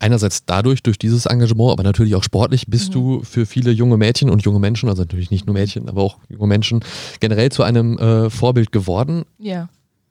[0.00, 2.92] Einerseits dadurch, durch dieses Engagement, aber natürlich auch sportlich, bist mhm.
[2.92, 6.18] du für viele junge Mädchen und junge Menschen, also natürlich nicht nur Mädchen, aber auch
[6.28, 6.80] junge Menschen,
[7.20, 9.24] generell zu einem äh, Vorbild geworden.
[9.38, 9.68] Ja.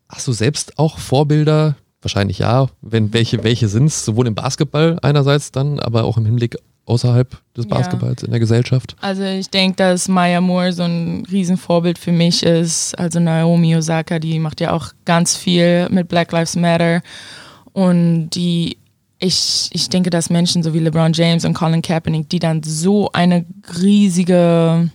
[0.08, 2.68] Hast du selbst auch Vorbilder, Wahrscheinlich ja.
[2.82, 4.06] Wenn welche, welche sind es?
[4.06, 8.26] Sowohl im Basketball einerseits dann, aber auch im Hinblick außerhalb des Basketballs ja.
[8.26, 8.96] in der Gesellschaft?
[9.00, 12.98] Also ich denke, dass Maya Moore so ein Riesenvorbild für mich ist.
[12.98, 17.02] Also Naomi Osaka, die macht ja auch ganz viel mit Black Lives Matter.
[17.74, 18.78] Und die,
[19.20, 23.12] ich, ich denke, dass Menschen so wie LeBron James und Colin Kaepernick, die dann so
[23.12, 23.46] eine
[23.82, 24.90] riesige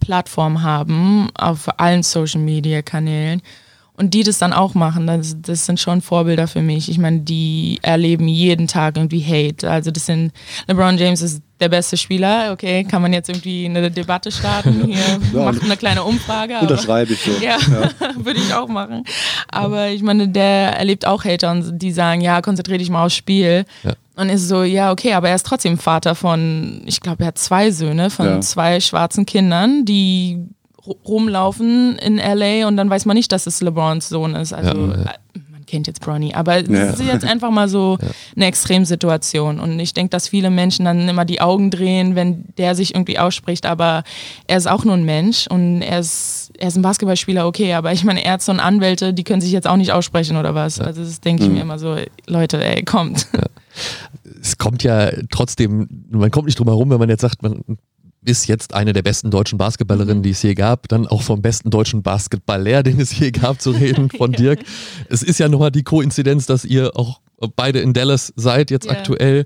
[0.00, 3.42] Plattform haben auf allen Social Media Kanälen
[3.94, 6.88] und die das dann auch machen, das, das sind schon Vorbilder für mich.
[6.88, 9.70] Ich meine, die erleben jeden Tag irgendwie Hate.
[9.70, 10.32] Also das sind,
[10.66, 15.20] LeBron James ist der beste Spieler, okay, kann man jetzt irgendwie eine Debatte starten, hier
[15.32, 16.58] ja, macht eine kleine Umfrage.
[16.60, 17.32] Unterschreibe ich so.
[17.40, 17.90] Ja, ja.
[18.24, 19.04] würde ich auch machen.
[19.48, 23.14] Aber ich meine, der erlebt auch Hater und die sagen, ja, konzentriere dich mal aufs
[23.14, 23.66] Spiel.
[23.84, 23.92] Ja.
[24.16, 27.38] Und ist so, ja, okay, aber er ist trotzdem Vater von, ich glaube, er hat
[27.38, 30.48] zwei Söhne von zwei schwarzen Kindern, die
[30.86, 34.52] rumlaufen in LA und dann weiß man nicht, dass es LeBrons Sohn ist.
[34.52, 35.02] Also Ja, ja.
[35.04, 36.90] äh, man kennt jetzt Bronny, aber Ja.
[36.90, 37.96] es ist jetzt einfach mal so
[38.36, 39.60] eine Extremsituation.
[39.60, 43.18] Und ich denke, dass viele Menschen dann immer die Augen drehen, wenn der sich irgendwie
[43.18, 44.02] ausspricht, aber
[44.48, 47.92] er ist auch nur ein Mensch und er ist, er ist ein Basketballspieler, okay, aber
[47.92, 50.80] ich meine, Ärzte und Anwälte, die können sich jetzt auch nicht aussprechen oder was.
[50.80, 51.54] Also das denke ich Mhm.
[51.54, 53.26] mir immer so, Leute, ey, kommt.
[54.42, 57.62] es kommt ja trotzdem, man kommt nicht drum herum, wenn man jetzt sagt, man
[58.24, 61.70] ist jetzt eine der besten deutschen Basketballerinnen, die es je gab, dann auch vom besten
[61.70, 64.60] deutschen Basketballer, den es je gab, zu reden, von Dirk.
[65.08, 67.20] Es ist ja nochmal die Koinzidenz, dass ihr auch
[67.56, 68.92] beide in Dallas seid, jetzt Ja.
[68.92, 69.44] aktuell.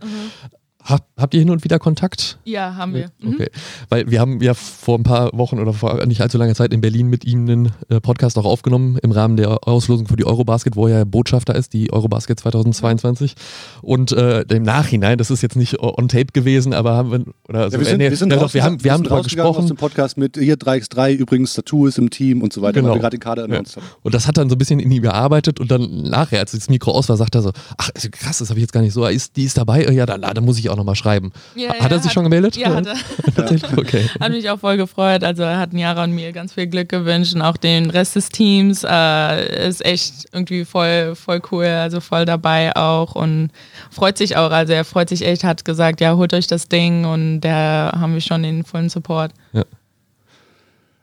[0.86, 2.38] Hab, habt ihr hin und wieder Kontakt?
[2.44, 3.10] Ja, haben wir.
[3.20, 3.34] Mhm.
[3.34, 3.48] Okay.
[3.88, 6.80] Weil wir haben ja vor ein paar Wochen oder vor nicht allzu langer Zeit in
[6.80, 10.76] Berlin mit ihm einen äh, Podcast auch aufgenommen im Rahmen der Auslosung für die Eurobasket,
[10.76, 13.34] wo er ja Botschafter ist, die Eurobasket 2022.
[13.82, 17.68] Und äh, im Nachhinein, das ist jetzt nicht on tape gewesen, aber haben wir, oder
[17.70, 19.48] so, Ja, wir sind, nee, wir sind, ja, doch, wir haben, wir haben drüber rausgegangen
[19.50, 19.68] aus gesprochen.
[19.68, 22.90] dem Podcast mit hier 3x3, übrigens Tattoo ist im Team und so weiter, Genau.
[22.90, 23.86] weil wir gerade den Kader announced haben.
[24.02, 26.68] Und das hat dann so ein bisschen in ihm gearbeitet und dann nachher, als das
[26.68, 29.04] Mikro aus war, sagt er so, ach krass, das habe ich jetzt gar nicht so,
[29.06, 31.32] ist, die ist dabei, ja, dann, dann muss ich auch nochmal schreiben.
[31.54, 32.56] Ja, hat er ja, sich schon gemeldet?
[32.56, 32.96] Ja, hat er.
[33.76, 34.08] Okay.
[34.20, 35.22] Hat mich auch voll gefreut.
[35.22, 38.28] Also er hat Jara und mir ganz viel Glück gewünscht und auch den Rest des
[38.28, 38.84] Teams.
[38.88, 43.50] Äh, ist echt irgendwie voll, voll cool, also voll dabei auch und
[43.90, 44.50] freut sich auch.
[44.50, 48.14] Also er freut sich echt, hat gesagt, ja, holt euch das Ding und da haben
[48.14, 49.32] wir schon den vollen Support.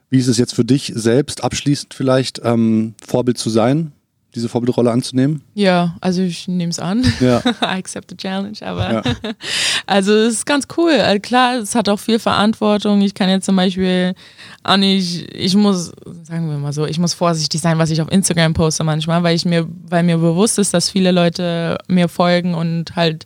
[0.10, 3.94] Wie ist es jetzt für dich selbst, abschließend vielleicht, ähm, Vorbild zu sein,
[4.36, 5.42] diese Vorbildrolle anzunehmen?
[5.54, 7.06] Ja, also ich nehme es an.
[7.20, 7.40] Ja.
[7.62, 9.02] I accept the challenge, aber Ja.
[9.88, 10.92] also es ist ganz cool.
[10.94, 13.02] Also klar, es hat auch viel Verantwortung.
[13.02, 14.16] Ich kann jetzt zum Beispiel
[14.64, 15.92] auch nicht, ich muss,
[16.24, 19.36] sagen wir mal so, ich muss vorsichtig sein, was ich auf Instagram poste manchmal, weil
[19.36, 23.26] ich mir, weil mir bewusst ist, dass viele Leute mir folgen und halt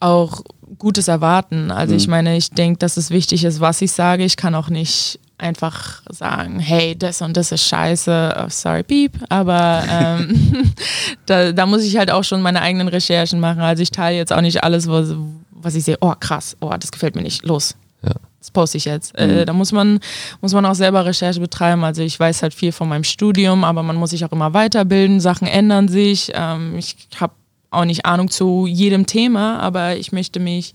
[0.00, 0.42] auch
[0.78, 1.70] Gutes erwarten.
[1.70, 4.24] Also ich meine, ich denke, dass es wichtig ist, was ich sage.
[4.24, 9.12] Ich kann auch nicht einfach sagen, hey, das und das ist scheiße, oh, sorry, piep,
[9.28, 10.72] aber ähm,
[11.26, 13.60] da, da muss ich halt auch schon meine eigenen Recherchen machen.
[13.60, 15.14] Also ich teile jetzt auch nicht alles, was,
[15.50, 17.76] was ich sehe, oh krass, oh, das gefällt mir nicht, los.
[18.02, 18.14] Ja.
[18.40, 19.16] Das poste ich jetzt.
[19.18, 19.98] Äh, da muss man,
[20.40, 21.82] muss man auch selber Recherche betreiben.
[21.82, 25.20] Also ich weiß halt viel von meinem Studium, aber man muss sich auch immer weiterbilden,
[25.20, 26.30] Sachen ändern sich.
[26.34, 27.32] Ähm, ich habe
[27.70, 30.72] auch nicht Ahnung zu jedem Thema, aber ich möchte mich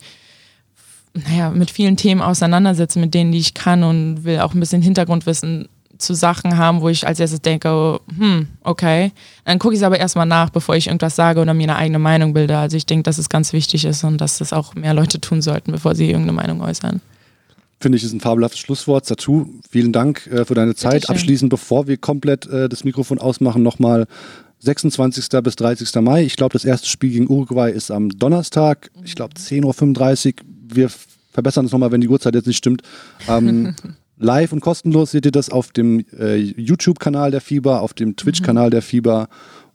[1.14, 4.82] naja, mit vielen Themen auseinandersetzen, mit denen, die ich kann und will auch ein bisschen
[4.82, 5.68] Hintergrundwissen
[6.00, 9.12] zu Sachen haben, wo ich als erstes denke, hm, okay.
[9.46, 12.00] Dann gucke ich es aber erstmal nach, bevor ich irgendwas sage oder mir eine eigene
[12.00, 12.58] Meinung bilde.
[12.58, 15.42] Also ich denke, dass es ganz wichtig ist und dass das auch mehr Leute tun
[15.42, 17.02] sollten, bevor sie irgendeine Meinung äußern.
[17.80, 19.06] Finde ich, ist ein fabelhaftes Schlusswort.
[19.06, 21.10] Satu, vielen Dank äh, für deine Zeit.
[21.10, 24.08] Abschließend, bevor wir komplett äh, das Mikrofon ausmachen, nochmal
[24.60, 25.28] 26.
[25.44, 25.94] bis 30.
[26.02, 26.24] Mai.
[26.24, 28.90] Ich glaube, das erste Spiel gegen Uruguay ist am Donnerstag.
[29.04, 30.34] Ich glaube, 10.35 Uhr.
[30.76, 30.90] Wir
[31.32, 32.82] verbessern das nochmal, wenn die Uhrzeit jetzt nicht stimmt.
[33.28, 33.76] Ähm,
[34.18, 38.70] live und kostenlos seht ihr das auf dem äh, YouTube-Kanal der FIBA, auf dem Twitch-Kanal
[38.70, 39.28] der FIBA.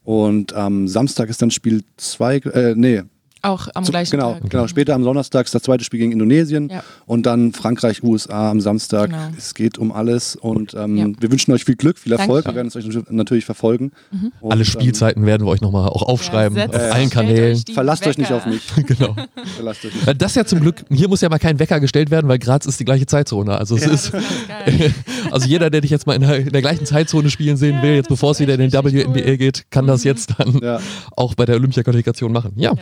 [0.05, 3.03] Und am Samstag ist dann Spiel 2, äh, nee,
[3.43, 4.51] Auch am zu- gleichen genau, Tag.
[4.51, 4.67] genau.
[4.67, 6.83] Später am Donnerstag ist das zweite Spiel gegen Indonesien Ja.
[7.07, 9.11] und dann Frankreich, USA am Samstag.
[9.11, 9.23] Genau.
[9.37, 11.07] Es geht um alles und ähm, Ja.
[11.21, 12.45] wir wünschen euch viel Glück, viel Erfolg.
[12.45, 12.55] Dankeschön.
[12.55, 13.93] Wir werden es euch natürlich verfolgen.
[14.41, 17.11] Und, Alle ähm, Spielzeiten werden wir euch nochmal auch aufschreiben, Ja, setzt- auf äh, allen
[17.11, 17.57] Kanälen.
[17.57, 18.37] euch verlasst euch nicht Wecker.
[18.39, 18.63] auf mich.
[18.87, 19.15] genau.
[19.57, 20.07] verlasst euch nicht.
[20.07, 22.67] Weil Das ja zum Glück, hier muss ja mal kein Wecker gestellt werden, weil Graz
[22.67, 23.57] ist die gleiche Zeitzone.
[23.57, 24.13] Also es ist,
[25.31, 27.83] also jeder, der dich jetzt mal in der, in der gleichen Zeitzone spielen sehen Ja,
[27.83, 29.37] will, jetzt bevor es wieder in den WNBA cool.
[29.37, 30.81] geht, kann das jetzt dann Ja.
[31.17, 32.53] auch bei der Olympia-Qualifikation machen.
[32.57, 32.73] Ja,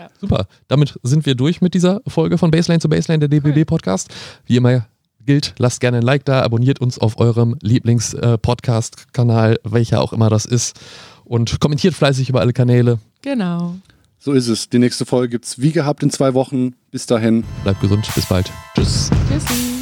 [0.50, 0.56] Ja.
[0.68, 4.08] Damit sind wir durch mit dieser Folge von Baseline zu Baseline, der DBB-Podcast.
[4.46, 4.86] Wie immer
[5.24, 10.46] gilt, lasst gerne ein Like da, abonniert uns auf eurem Lieblings-Podcast-Kanal, welcher auch immer das
[10.46, 10.78] ist.
[11.24, 13.00] Und kommentiert fleißig über alle Kanäle.
[13.22, 13.74] Genau.
[14.18, 14.68] So ist es.
[14.70, 16.74] Die nächste Folge gibt es wie gehabt in zwei Wochen.
[16.90, 17.44] Bis dahin.
[17.64, 18.50] Bleibt gesund, bis bald.
[18.74, 19.10] Tschüss.
[19.28, 19.75] Tschüssi.